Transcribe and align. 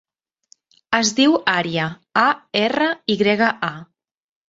Es 0.99 1.11
diu 1.19 1.37
Arya: 1.57 1.87
a, 2.25 2.27
erra, 2.65 2.91
i 3.17 3.21
grega, 3.25 3.55
a. 3.73 3.75